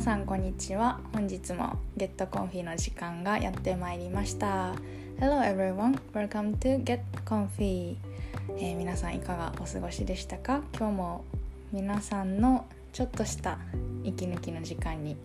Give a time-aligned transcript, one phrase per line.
[0.00, 4.74] 皆さんこんにちは本日もゲットコンフィの時間がやってまいりました
[5.18, 7.96] Hello everyone welcome to Get Comfy、
[8.56, 11.24] えー、皆さんいかがお過ごしでしたか今日も
[11.70, 12.64] 皆さんの
[12.94, 13.58] ちょっとした
[14.02, 15.18] 息抜きの時間に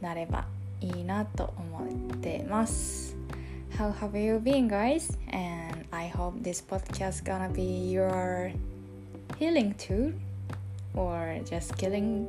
[0.00, 0.46] なれば
[0.80, 3.14] いいなと思ってます
[3.76, 5.14] How have you been guys?
[5.30, 8.54] And I hope this podcast gonna be your
[9.38, 10.14] healing tool
[10.94, 12.26] or just killing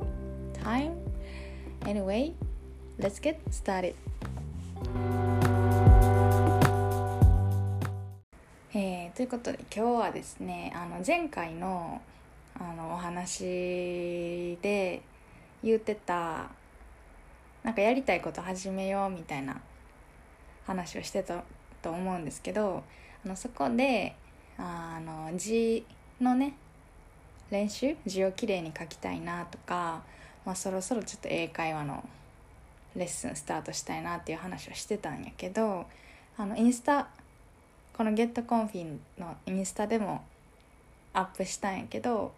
[0.62, 1.07] time
[1.82, 2.34] Anyway,
[2.98, 3.94] let's get started.
[8.74, 12.00] えー、ということで今日はですねあの前回の
[12.60, 15.02] あのお話で
[15.62, 16.50] 言ってた
[17.62, 19.60] なんかやりたいこと始めようみたいな
[20.66, 21.44] 話をしてた
[21.82, 22.82] と思うんですけど
[23.24, 24.16] あのそこで
[24.58, 25.84] あの字
[26.20, 26.54] のね
[27.50, 30.02] 練習字をきれいに書きたいなとか
[30.48, 32.02] まあ、そろそろちょっと英会話の
[32.96, 35.84] レッスンスタートしたいなっていう話をしてたんやけど
[36.38, 37.08] あのインスタ
[37.94, 40.24] このゲットコンフィンのインスタでも
[41.12, 42.32] アップしたんやけど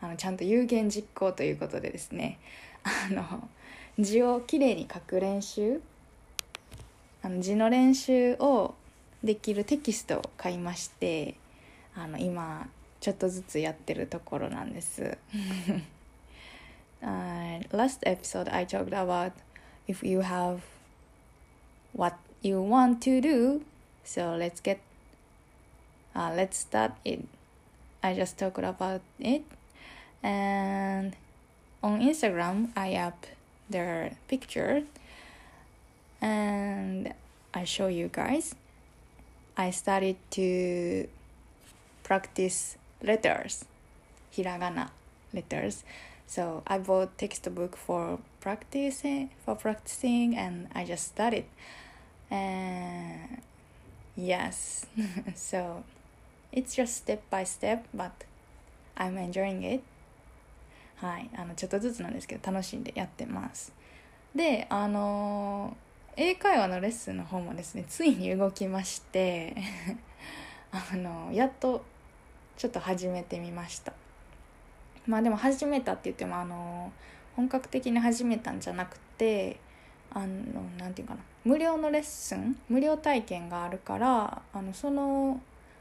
[0.00, 2.38] あのちゃんと有言実行ということでですね
[3.10, 3.46] あの
[3.98, 5.82] 字をきれいに書く練習
[7.20, 8.74] あの字の練習を
[9.22, 11.34] できるテキストを買いまして
[11.94, 12.66] あの今
[13.00, 15.18] ちょっとずつやってるところなんです。
[17.02, 19.32] Uh, last episode I talked about
[19.88, 20.62] if you have
[21.92, 23.64] what you want to do.
[24.04, 24.80] So let's get
[26.14, 27.24] uh, let's start it.
[28.02, 29.44] I just talked about it.
[30.22, 31.16] And
[31.82, 33.26] on Instagram I up
[33.68, 34.82] their picture.
[36.20, 37.12] And
[37.52, 38.54] I show you guys.
[39.56, 41.08] I started to
[42.02, 43.64] practice letters
[44.34, 44.88] hiragana
[45.32, 45.84] letters
[46.26, 51.46] so I bought textbook for practicing for practicing and I just studied.
[52.30, 53.42] And
[54.16, 54.86] yes,
[55.34, 55.84] so
[56.50, 58.10] it's just step by step, but
[58.96, 59.82] I'm enjoying it.
[60.96, 63.72] はい、あのちょっとずつなんですけど楽しんでやってます。
[64.34, 65.76] で、あの
[66.16, 69.56] 英会話のレッスンの方もですね、ついに動きまして
[70.70, 71.84] あのやっと
[72.56, 73.92] ちょっと始めてみました。
[75.06, 76.92] まあでも始めたって言ってもあの
[77.36, 79.58] 本格的に始めたんじゃなくて
[80.12, 80.26] あの
[80.78, 81.20] なんていうかな。
[81.44, 85.40] 無料のレッスン無料体験があるからあのその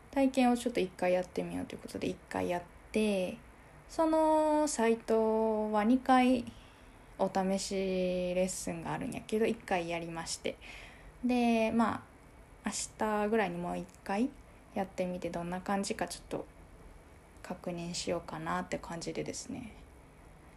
[0.10, 2.62] 体験をちょっと一回やってみようということで一回やっ
[2.92, 3.38] て
[3.88, 6.46] そのサイトは2回
[7.20, 10.56] お試しレッスンがあるんやけど1回やりまして。
[11.24, 12.02] でまあ
[12.66, 14.30] 明日ぐらいにもう1回
[14.74, 16.46] やってみてどんな感じかちょっと
[17.43, 19.73] 確認しようかなって感じでですね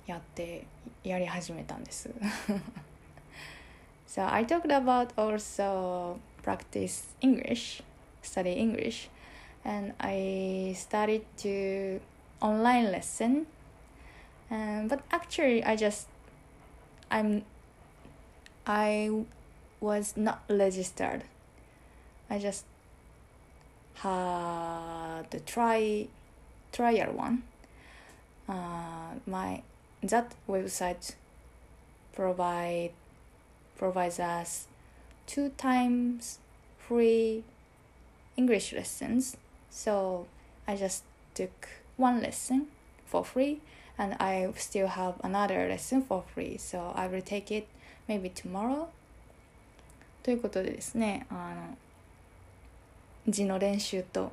[0.08, 0.66] やって
[1.04, 2.10] やり始めたんです
[4.08, 7.84] So I talked about also practice English
[8.24, 9.10] study English
[9.64, 12.02] and I started to
[12.42, 13.46] online lesson
[14.50, 16.08] um, but actually I just
[17.12, 17.44] I'm
[18.66, 19.26] I
[19.80, 21.24] was not registered
[22.32, 22.66] I just
[23.96, 26.08] had to try
[26.74, 27.44] trial one.
[28.48, 29.62] Uh, my
[30.02, 31.14] that website
[32.14, 32.92] provide
[33.78, 34.68] provides us
[35.28, 36.40] two times
[36.78, 37.44] free
[38.36, 39.38] English lessons.
[39.70, 40.26] So
[40.68, 41.04] I just
[41.34, 42.68] took one lesson
[43.06, 43.62] for free
[43.98, 46.58] and I still have another lesson for free.
[46.58, 47.68] So I will take it
[48.08, 48.90] maybe tomorrow.
[50.22, 51.78] ということでですね、あの
[53.28, 54.32] 字の練習と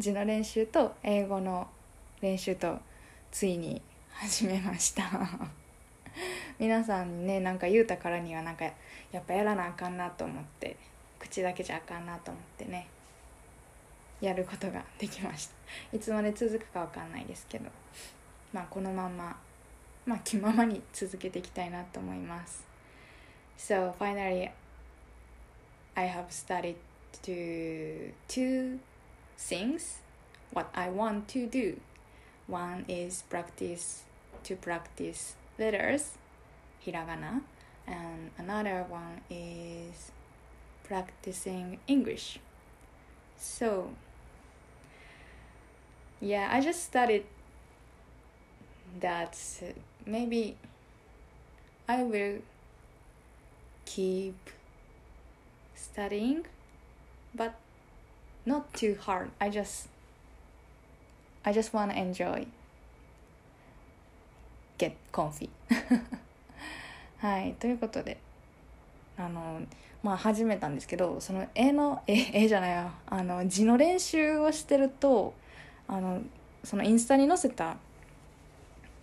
[0.00, 1.68] 字の練習と英語の
[2.22, 2.78] 練習と
[3.30, 5.04] ついに始めました。
[6.58, 10.76] 皆さんねなんか言うたからにはなんかやっぱやらなあかんなと思って
[11.18, 12.88] 口だけじゃあかんなと思ってね
[14.22, 15.96] やることができました。
[15.96, 17.70] いつまで続くかわかんないですけど
[18.54, 19.38] まあこのまま
[20.06, 22.66] まあ気ままに続けていきたいなと思います。
[23.58, 24.50] So finally
[25.94, 26.76] I have started
[27.22, 28.78] to to
[29.40, 29.98] things
[30.52, 31.80] what I want to do.
[32.46, 34.02] One is practice
[34.44, 36.18] to practice letters,
[36.84, 37.42] hiragana,
[37.86, 40.12] and another one is
[40.84, 42.38] practicing English.
[43.36, 43.90] So,
[46.20, 47.24] yeah, I just studied
[49.00, 49.38] that
[50.04, 50.56] maybe
[51.88, 52.38] I will
[53.84, 54.36] keep
[55.74, 56.46] studying,
[57.34, 57.54] but
[58.46, 59.30] not too hard.
[59.38, 59.88] I just
[61.44, 62.46] I just want to enjoy
[64.78, 65.48] get comfy
[67.18, 68.18] はいということで
[69.16, 69.60] あの
[70.02, 75.34] まあ始めたんですけどその絵の絵絵じゃないやあの字の練習をしてると
[75.86, 76.22] あの
[76.64, 77.76] そのインスタに載せた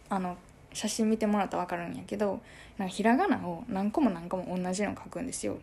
[0.09, 0.37] あの
[0.73, 2.39] 写真見てもらったら分かるんやけど
[2.77, 5.57] なんかひらがなを何個も何個も同じの書くんですよ。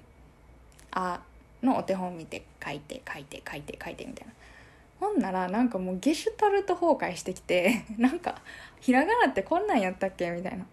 [0.91, 1.21] あ
[1.65, 4.33] のお手本見て書いて書いて書いて書いてみたいな。
[5.01, 8.41] ほんならなんかもうゲシュタルト崩壊してきて なんか
[8.81, 10.67] ひらがなってこんなんやったっけみたいな。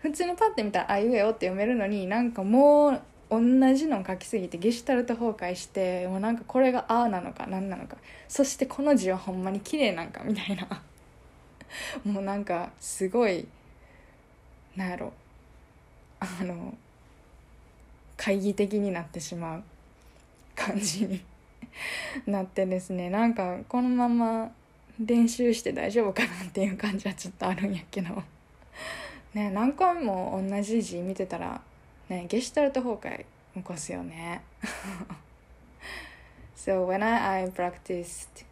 [0.00, 3.40] 普通にパッて見たら「あいうえお」って読めるのになんかもう同
[3.74, 7.96] じの書きすぎてゲシュタルト崩壊してもうなんかこれが「あ」なのか何なのか。
[8.28, 10.82] そしてこの字はほんまに綺麗なんかみたいな。
[12.04, 13.46] もうなんかすごい
[14.76, 15.12] なんやろ。
[16.20, 16.74] あの
[18.16, 19.62] 懐疑的になってしまう。
[20.68, 21.20] 感じに
[22.26, 24.50] なってですねなんかこのまま
[25.00, 28.22] 練習して大丈夫かなっていう感じはちょっとあるんやけど
[29.32, 31.60] ね何回も同じ字見てたら
[32.08, 33.24] ねゲシュタルト崩壊
[33.54, 34.42] 起こすよね
[36.56, 38.44] So when I, I practiced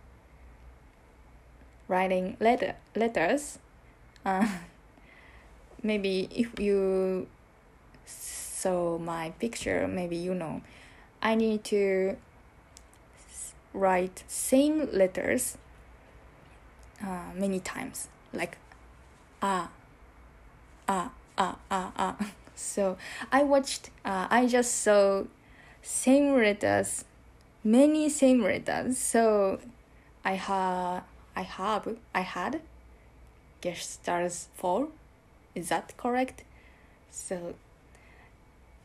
[1.88, 3.58] writing letter, letters
[4.24, 4.46] uh,
[5.82, 7.26] maybe if you
[8.06, 10.62] saw my picture maybe you know
[11.26, 12.17] I need to
[13.75, 15.58] write same letters
[17.02, 18.06] uh, many times.
[18.32, 18.58] Like
[19.43, 19.70] ah
[20.88, 22.17] ah ah ah ah
[22.55, 22.96] so
[23.32, 25.25] i watched uh, i just saw
[25.82, 27.05] same letters
[27.64, 28.96] many same letters.
[28.96, 29.58] So
[30.25, 31.02] i have
[31.34, 32.61] i have i had
[33.61, 34.88] gestures for
[35.56, 36.44] is that correct?
[37.11, 37.56] So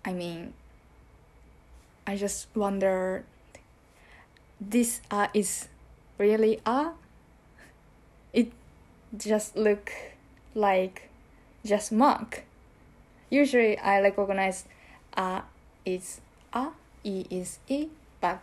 [0.03, 0.53] i mean
[2.07, 3.23] i just wonder
[4.59, 5.67] this uh, is
[6.17, 6.91] really a
[8.33, 8.51] it
[9.17, 9.91] just look
[10.55, 11.09] like
[11.65, 12.43] just mark
[13.29, 14.65] usually i recognize
[15.17, 15.41] a
[15.85, 16.21] is
[16.53, 16.67] a
[17.03, 17.87] e is e
[18.19, 18.39] but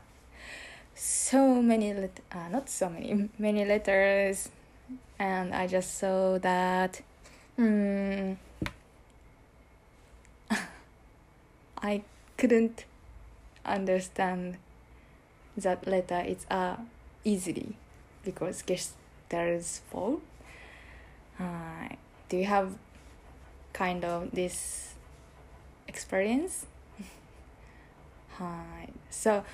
[0.98, 4.50] so many let- uh, not so many many letters.
[5.18, 7.00] And i just saw that
[7.56, 8.32] hmm,
[11.82, 12.02] i
[12.36, 12.84] couldn't
[13.64, 14.58] understand
[15.56, 16.76] that letter is uh,
[17.24, 17.76] easily
[18.24, 20.20] because gestures fall.
[21.38, 21.88] Uh,
[22.28, 22.76] do you have
[23.72, 24.94] kind of this
[25.86, 26.66] experience?
[28.38, 28.88] Hi.
[29.10, 29.44] So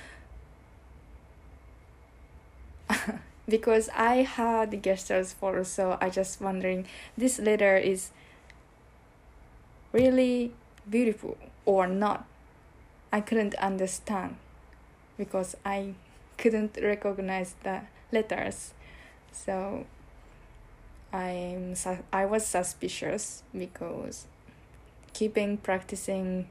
[3.49, 6.87] because I had gestures fall, so I just wondering
[7.17, 8.11] this letter is
[9.93, 10.53] really
[10.89, 12.27] beautiful or not.
[13.14, 14.36] I couldn't understand
[15.18, 15.94] because I
[16.38, 17.82] couldn't recognize the
[18.12, 18.74] letters.
[19.32, 19.86] So
[21.12, 24.28] I'm su- I was suspicious because
[25.14, 26.48] keeping practicing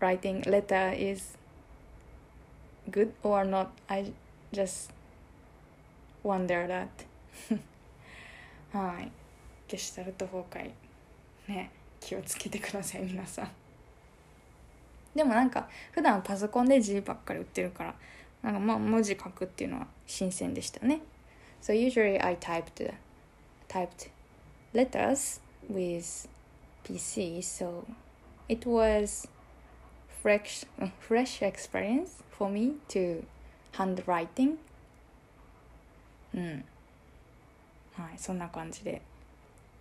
[0.00, 1.36] writing letter is
[2.90, 3.70] good or not.
[3.88, 4.12] I
[4.52, 4.90] just
[6.22, 6.88] wonder that.
[8.72, 9.12] はい。
[9.68, 10.70] ゲシュタルト崩壊。
[11.48, 11.70] ね。
[12.00, 13.50] 気をつけてください、皆さん。
[15.17, 17.95] でもなんか普段パソコンで字ばっかり打ってるから
[18.43, 21.01] なんかまあ文字書くっていうのは新鮮でしたね
[21.59, 22.93] So usually I typed
[23.67, 24.11] typed
[24.75, 26.29] letters with
[26.83, 27.83] PC so
[28.47, 29.27] it was
[30.21, 30.67] fresh
[30.99, 33.23] fresh experience for me to
[33.73, 34.57] handwriting
[36.35, 36.63] うん
[37.95, 39.01] はいそんな感じで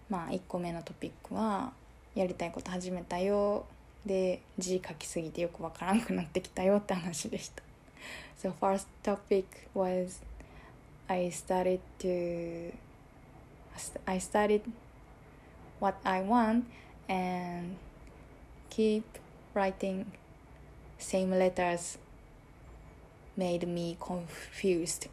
[0.09, 1.75] まあ1個目のトピックは
[2.15, 3.67] やりたいこと始めたよ
[4.07, 7.63] で字書きすぎてよくわからんくなってきたよって話でした
[8.41, 9.45] So first topic
[9.75, 10.23] was
[11.09, 12.73] I started to
[14.07, 14.63] I started
[15.81, 16.65] what I want
[17.09, 17.77] and
[18.71, 19.03] keep
[19.55, 20.07] writing
[20.99, 21.99] same letters
[23.37, 25.11] made me confused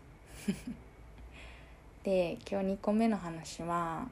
[2.04, 4.08] で今日2個目の話は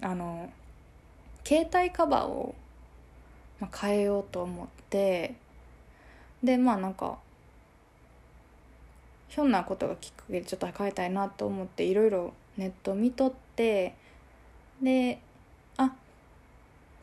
[0.00, 0.50] あの
[1.44, 2.54] 携帯カバーを
[3.60, 5.34] まあ、変えようと思って
[6.42, 7.18] でまあなんか
[9.28, 13.94] ひょんなことがきっかけでちょっと変えたいなと思っていろいろネット見とって
[14.82, 15.20] で
[15.76, 15.92] あ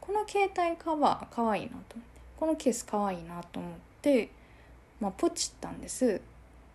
[0.02, 3.72] この携帯カバーかわいいなと思ってこのケースかわいいなと思っ
[4.02, 4.30] て
[5.00, 6.22] まあポチったんです、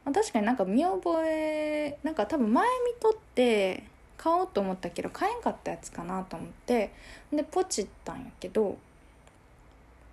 [0.04, 3.84] まあ、確かになんか見覚えなんか多分前見とって
[4.16, 6.92] 買おうと思ったけど買えんかったやつかなと思って
[7.32, 8.76] でポチったんやけど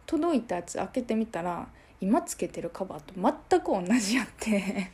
[0.08, 1.68] 届いたやつ開けてみたら
[2.02, 3.14] 今つけてるカバーと
[3.50, 4.92] 全く同じやって。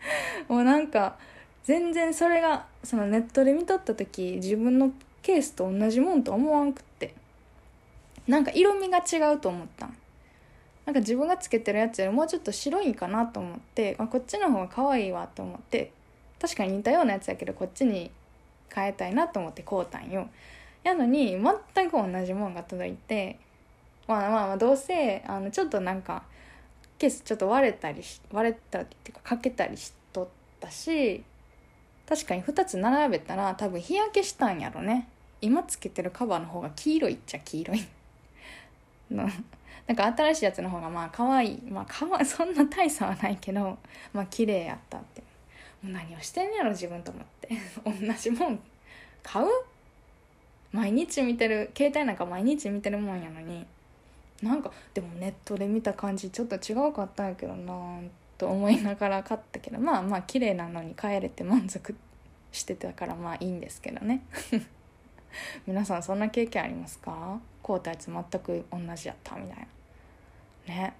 [0.48, 1.18] もうなんか
[1.64, 7.14] 全然それがそのネットで見とった時自分のケースと同じもんと思わんくって。
[8.26, 9.96] なんか色味が違うと思ったん。
[10.84, 15.92] なんか自分がつけてるやつよりもうちょっと白いかなと思って、まあ、こっちの方が可愛いわと思って
[16.40, 18.10] 確かに似たようなやつやけどこっちに
[18.74, 20.28] 変えたいなと思って買うたんよ。
[20.84, 21.36] やのに
[21.74, 23.38] 全く同じもんが届いて
[24.08, 26.24] まあまあまあどうせあのちょっとなんか
[26.98, 31.22] ケースちょっと割れたりし割れたっていうかかけたりしとったし
[32.08, 35.08] 確かに2つ並べたら多分日焼けしたんやろね。
[35.42, 37.86] 今つけてるカバーの方が黄色いっちゃ黄色い。
[39.10, 39.28] の
[39.86, 41.62] なんか新しいやつの方がまあ可愛い。
[41.70, 43.76] まあかわそんな大差はないけど
[44.14, 45.22] まあ綺麗やったって。
[45.82, 47.50] もう何をしてんやろ自分と思って。
[47.84, 48.60] 同じもん。
[49.22, 49.46] 買う？
[50.72, 53.66] 毎日見てる携帯なんか毎日見てるもんやのに。
[54.42, 58.00] なんかでもネットで見た感じちょっと違うかったんやけどな
[58.36, 61.94] と思いながら買ったけどまあまあ綺麗なのに帰れて満足
[62.52, 64.22] してたからまあいいんですけどね。
[65.66, 67.40] 皆さんそんな経験ありますか？
[67.62, 69.68] 買うたやつ全く同じやったみたい
[70.68, 70.74] な。
[70.74, 70.94] ね。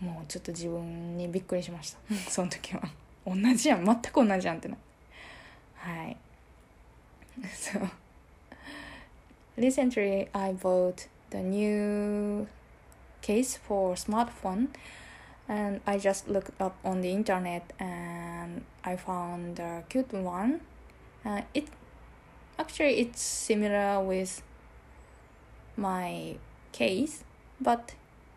[0.00, 1.98] もうちょっと自分にびっくりしました。
[2.30, 2.82] その時は。
[3.26, 3.84] 同じやん。
[3.84, 4.76] 全く同じやんってな。
[5.74, 6.16] はい。
[7.42, 7.88] So
[9.56, 12.46] recently I bought the new
[13.22, 14.68] case for smartphone
[15.48, 20.60] and I just looked up on the internet and I found a cute one.
[21.24, 21.68] Uh, it
[22.58, 24.42] actually it's similar with
[25.76, 26.36] my
[26.72, 27.24] case,
[27.60, 27.94] but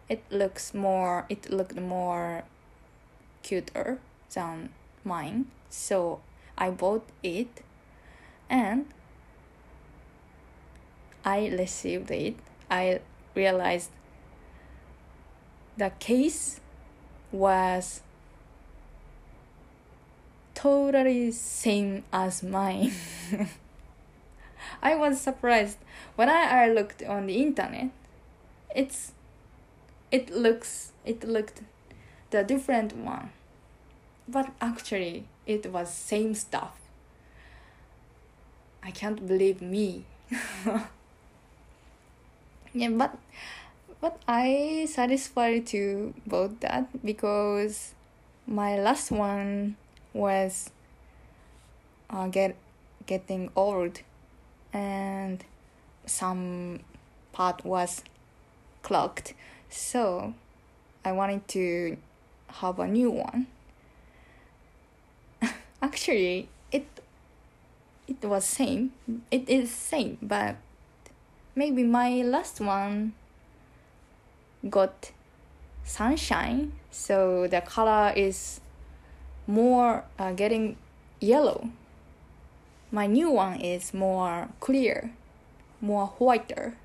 [0.09, 2.43] it looks more it looked more
[3.43, 3.99] cuter
[4.33, 4.69] than
[5.03, 5.45] mine.
[5.69, 6.21] So
[6.57, 7.61] I bought it
[8.49, 8.87] and
[11.23, 12.35] I received it.
[12.69, 12.99] I
[13.35, 13.89] realized
[15.77, 16.59] the case
[17.31, 18.01] was
[20.53, 22.93] totally same as mine.
[24.81, 25.77] I was surprised
[26.15, 27.89] when I, looked on the internet.
[28.75, 29.11] It's
[30.11, 31.61] it looks it looked
[32.31, 33.31] the different one,
[34.27, 36.77] but actually it was same stuff.
[38.81, 40.05] I can't believe me.
[42.75, 43.17] yeah, but
[44.01, 47.95] but I satisfied to both that because
[48.45, 49.77] my last one
[50.13, 50.69] was
[52.09, 52.55] uh, get
[53.07, 54.01] getting old
[54.73, 55.43] and
[56.05, 56.81] some
[57.31, 58.03] part was
[58.83, 59.33] clogged.
[59.69, 60.33] So
[61.03, 61.97] I wanted to
[62.59, 63.47] have a new one.
[65.81, 66.85] Actually it
[68.07, 68.91] it was same
[69.31, 70.57] it is same but
[71.55, 73.13] maybe my last one
[74.69, 75.11] got
[75.83, 78.61] sunshine so the color is
[79.47, 80.77] more uh, getting
[81.19, 81.69] yellow.
[82.91, 85.11] My new one is more clear
[85.81, 86.77] more whiter.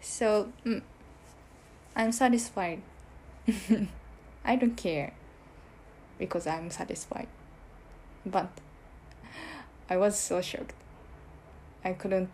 [0.00, 0.82] So mm,
[1.96, 2.82] i'm satisfied.
[4.44, 5.12] I don't care
[6.18, 7.28] because i'm satisfied.
[8.24, 8.50] But
[9.90, 10.74] i was so shocked.
[11.84, 12.30] I couldn't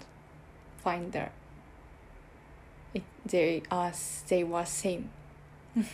[0.82, 1.28] find the
[3.26, 3.92] they are
[4.28, 5.10] they were same.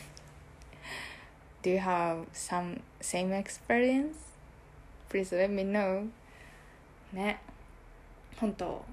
[1.63, 4.17] Do you have some same experience?
[5.09, 6.09] Please let me know.
[7.13, 7.41] ね。
[8.37, 8.85] 本当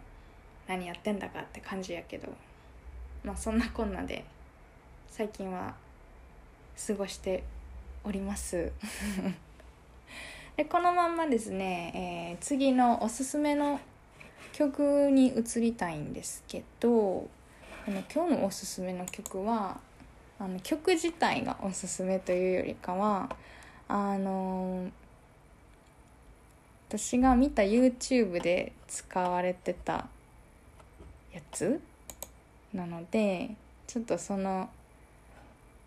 [0.67, 2.29] 何やってんだかって感じやけど。
[3.23, 4.23] まあそんなこんなで
[5.09, 5.73] 最近は
[6.87, 7.43] 過ごして
[8.03, 8.71] おります。
[10.55, 13.79] でこのまんまですね、えー、次のおすすめの
[14.53, 17.27] 曲に移りたいんですけど
[17.87, 19.77] あの今日のおすすめの曲は
[20.39, 23.29] あの曲自体がおすすめというよりかは
[23.87, 24.89] あの
[26.89, 30.07] 私が見た YouTube で使われてた
[31.33, 31.79] やつ
[32.73, 33.51] なので
[33.85, 34.69] ちょっとその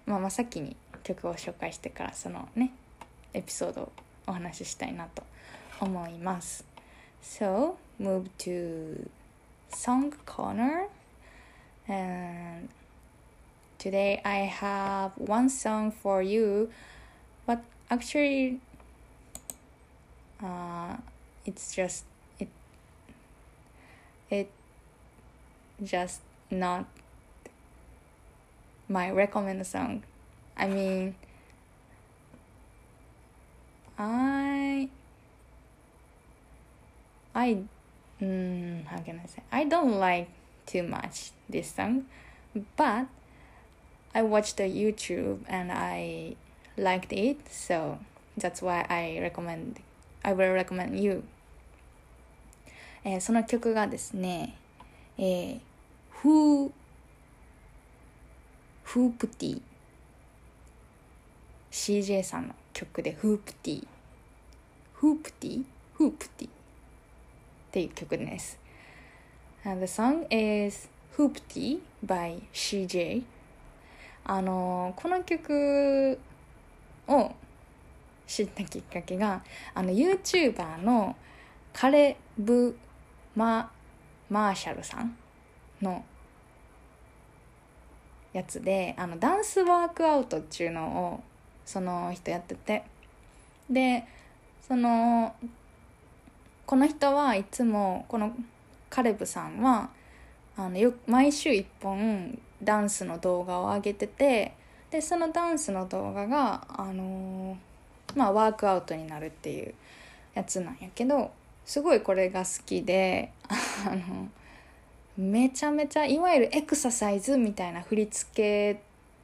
[0.07, 2.73] まあまあ先に曲を紹介してからそのね
[3.35, 3.93] エピソードを
[4.27, 5.23] お話ししたいなと
[5.81, 6.65] 思います。
[7.23, 9.09] So move to
[9.71, 10.89] song corner.
[11.89, 12.69] And
[13.79, 16.71] today I have one song for you
[17.47, 18.61] but actually
[20.43, 20.97] uh,
[21.47, 22.05] it's just
[22.39, 22.49] it
[24.31, 24.51] it
[25.83, 26.87] just not
[28.89, 30.03] my recommended song.
[30.57, 31.15] I mean
[33.99, 34.89] I
[37.35, 37.59] I
[38.21, 39.43] mm, how can I say?
[39.53, 40.29] I don't like
[40.68, 42.06] too much this song
[42.78, 43.08] but
[44.14, 46.36] I watched the YouTube and I
[46.78, 48.00] liked it so
[48.38, 49.80] that's why I recommend
[50.24, 51.24] I will recommend you
[53.06, 54.56] えー、その曲がですね、
[55.18, 55.60] えー、
[56.10, 56.72] フー、
[58.84, 59.62] フープティ
[61.70, 63.88] CJ さんの曲でフープティ
[64.94, 65.64] フープティ
[65.96, 66.52] フープティっ
[67.72, 68.58] ていう曲です。
[69.69, 73.23] And the song is Hoopty by CJ
[74.25, 76.19] あのこの曲
[77.07, 77.33] を
[78.27, 79.43] 知ったきっかけが
[79.75, 81.15] あの YouTuber の
[81.75, 82.79] カレブ
[83.37, 83.71] マ
[84.31, 85.15] マーシャルさん
[85.83, 86.03] の
[88.33, 91.21] やつであのダンスワークアウトっていうのを
[91.67, 92.85] その人やってて。
[93.69, 94.07] で
[94.67, 95.35] その
[96.65, 98.35] この人はいつもこの
[98.91, 99.91] カレブさんは
[100.57, 104.55] あのよ毎週1本ダンスの動画を上げてて
[104.91, 109.75] でそのダンスの動画が、あのー、まあ、ワークアウトになるっていう
[110.35, 111.31] やつなんやけど
[111.65, 113.33] すごいこれが好きで
[113.87, 114.29] あの
[115.17, 118.83] めちゃめちゃいわゆるエクササイズみたいな振り付け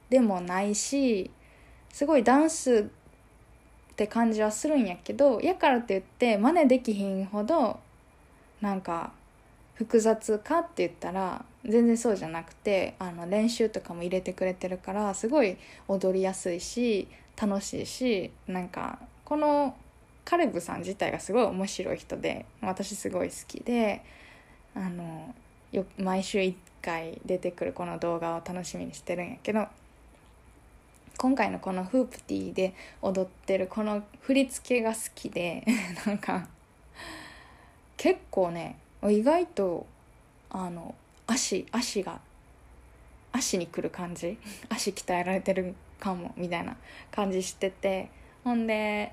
[0.09, 1.31] でもないし
[1.91, 2.89] すごいダンス
[3.91, 7.79] って感じはするんやけどやからって言って真似できひんほど
[8.61, 9.13] なんか
[9.75, 17.07] 複雑かって言ったら全然そうじゃなくてあの練習とかも入れてくれてるからすごい踊りやすいし
[17.39, 19.75] 楽しいしなんかこの
[20.23, 24.03] カレブさん自体がすごい面白い人で私すごい好きで
[24.73, 25.33] あの
[25.71, 29.67] よ毎週1回出てくるこの動画を楽しみにしてるんやけど
[31.17, 35.63] 今回のこのフープティーで踊ってるこの振り付けが好きで
[36.05, 36.47] なんか
[37.97, 38.77] 結構ね
[39.11, 39.85] 意外と
[40.49, 40.95] あの
[41.27, 42.19] 足足が
[43.31, 44.37] 足にくる感じ？
[44.69, 46.77] 足鍛えられてるかもみたいな
[47.11, 48.09] 感じしてて。
[48.45, 49.11] ほんで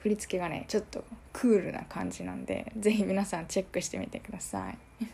[0.00, 1.02] 振り付けがねちょっと
[1.32, 4.78] クールな感じなんでぜひ皆さんチェックしてみてください。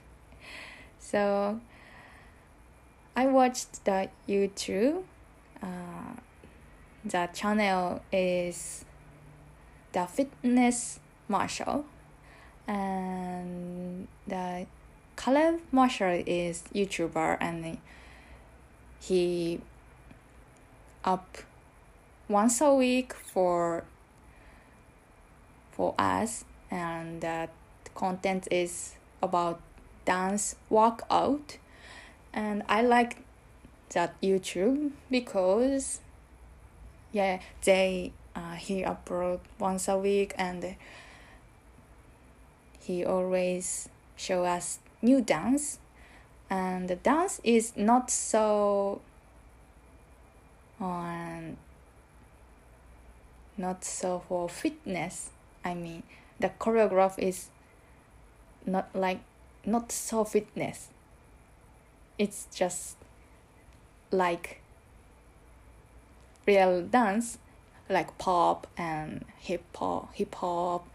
[1.00, 1.60] So
[3.14, 5.02] I watched the YouTube、
[5.62, 6.20] uh,
[7.04, 8.84] the channel is
[9.92, 11.84] the fitness marshal.
[12.68, 14.66] And the
[15.16, 17.78] Caleb Marshall is YouTuber and
[19.00, 19.60] he
[21.02, 21.38] up
[22.28, 23.84] once a week for
[25.72, 26.44] for us.
[26.70, 27.48] And the
[27.94, 29.60] content is about
[30.04, 31.58] dance workout
[32.32, 33.24] and I like
[33.90, 36.00] that YouTube because
[37.12, 40.76] yeah they uh, he upload once a week and
[42.88, 45.78] he always show us new dance.
[46.48, 49.02] And the dance is not so
[50.80, 51.58] um,
[53.58, 55.30] not so for fitness
[55.64, 56.02] i mean.
[56.40, 57.48] The choreograph is
[58.64, 59.20] not like
[59.66, 60.88] not so fitness.
[62.16, 62.96] It's just
[64.10, 64.62] like
[66.46, 67.36] real dance
[67.90, 70.88] like pop and hip hop hip hop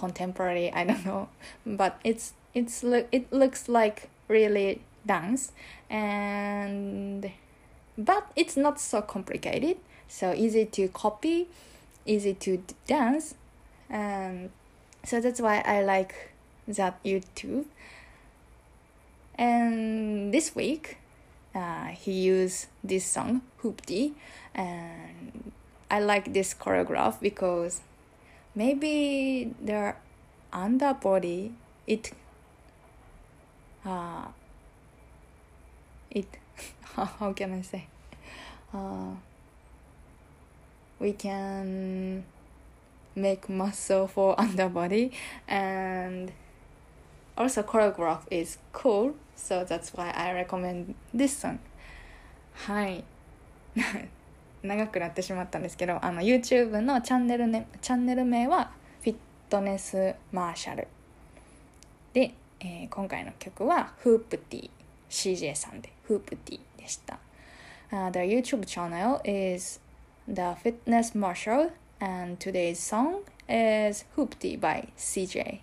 [0.00, 1.28] contemporary i don't know.
[1.66, 5.52] But it's it's look it looks like really dance.
[5.88, 7.30] And
[7.98, 9.76] but it's not so complicated.
[10.08, 11.48] So easy to copy
[12.06, 13.34] easy to dance.
[13.88, 14.50] And
[15.04, 16.14] so that's why i like
[16.68, 17.66] that youtube.
[19.36, 20.98] And this week
[21.54, 24.12] uh, he used this song hoopty
[24.54, 25.52] and
[25.90, 27.80] i like this choreograph because
[28.54, 29.96] maybe their
[30.52, 31.52] underbody
[31.86, 32.12] it
[33.84, 34.26] uh
[36.10, 36.26] it
[36.94, 37.86] how can i say?
[38.74, 39.14] Uh
[40.98, 42.24] we can
[43.16, 45.10] make muscle for underbody
[45.48, 46.32] and
[47.36, 51.58] also choreograph is cool so that's why i recommend this song
[52.66, 53.04] はい
[54.62, 58.70] 長くなってしまったんですけどあの YouTube のチャンネル,、ね、チャンネル名は
[59.02, 59.16] フィッ
[59.48, 60.86] トネスマーシャル。
[62.12, 64.70] で、えー、今回の曲はフープティ
[65.08, 67.18] CJ さんでフープティでした、
[67.92, 69.80] uh, The YouTube channel is
[70.28, 71.70] The Fitness Marshal
[72.00, 75.60] and today's song is Hoopty by CJ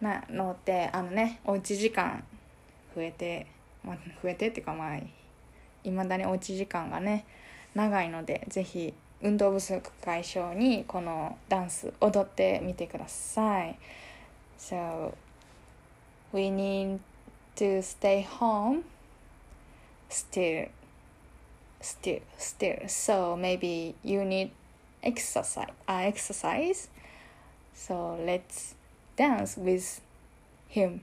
[0.00, 2.22] なのであのねおうち時間
[2.94, 3.46] 増えて、
[3.84, 4.96] ま、増えてっていうかまあ
[5.84, 7.24] いまだにおうち時間がね
[7.76, 13.78] 長いのでぜひ運動不足解消にこのダンス踊ってみてください
[14.58, 15.12] So
[16.32, 16.98] we need
[17.54, 18.82] to stay home
[20.10, 20.68] still
[21.80, 24.50] still still so maybe you need
[25.06, 26.88] exercise, uh, exercise.
[27.74, 28.74] So let's
[29.16, 30.02] dance with
[30.68, 31.00] him.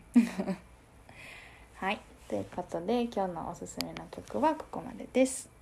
[1.76, 2.02] はい。
[2.28, 5.53] ということで今日のおすすめの曲はここまでです。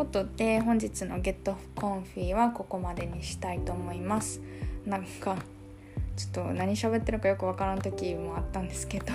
[0.00, 4.40] ことで本日のゲットコンフィはここまでにしたいと思います。
[4.86, 5.36] なんか
[6.16, 9.12] ちょっと何喋ってるかよくわからん時もあったんですけど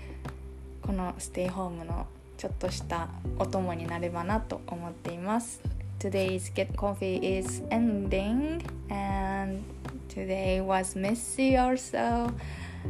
[0.80, 2.06] このステイホームの
[2.38, 5.60] ちょっとしたお供になればなと思っています。
[5.98, 9.62] Today's Get Coffee is ending and
[10.08, 12.32] today was messy also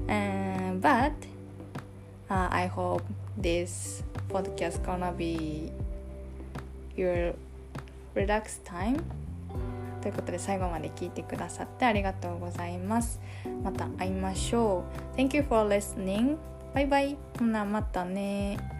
[0.06, 1.10] uh, but
[2.30, 3.02] uh, I hope
[3.36, 5.72] this podcast gonna be
[6.98, 7.34] your
[8.14, 9.00] relax time
[10.00, 13.20] ということで最後まで聞いてくださってありがとうございます。
[13.62, 14.84] また会いましょ
[15.14, 15.16] う。
[15.16, 16.36] Thank you for listening
[16.74, 17.16] バイバイ。
[17.38, 18.77] ほなまたね